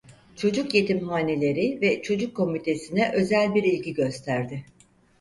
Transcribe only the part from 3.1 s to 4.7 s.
özel bir ilgi gösterdi.